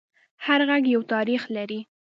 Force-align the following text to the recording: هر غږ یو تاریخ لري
هر 0.45 0.59
غږ 0.69 0.83
یو 0.95 1.01
تاریخ 1.13 1.41
لري 1.55 1.79